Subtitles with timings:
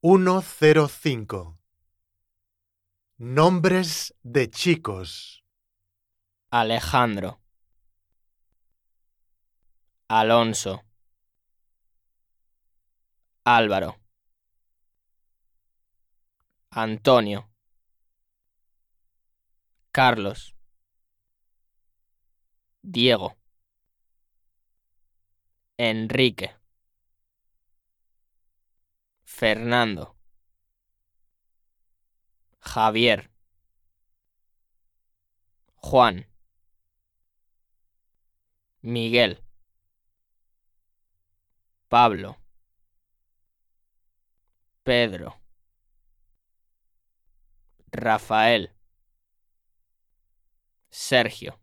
[0.00, 1.58] 105.
[3.16, 5.44] Nombres de chicos.
[6.52, 7.40] Alejandro,
[10.06, 10.84] Alonso,
[13.42, 13.98] Álvaro,
[16.70, 17.50] Antonio,
[19.90, 20.54] Carlos,
[22.82, 23.36] Diego,
[25.76, 26.57] Enrique,
[29.38, 30.16] Fernando,
[32.58, 33.30] Javier,
[35.76, 36.26] Juan,
[38.82, 39.40] Miguel,
[41.86, 42.36] Pablo,
[44.82, 45.40] Pedro,
[47.92, 48.74] Rafael,
[50.90, 51.60] Sergio,